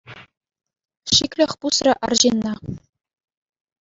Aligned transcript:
Шиклӗх 1.17 1.51
пусрӗ 1.65 1.91
арҫынна. 2.07 2.53